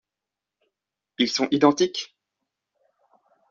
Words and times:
Ils 1.19 1.29
sont 1.29 1.47
identiques? 1.51 2.17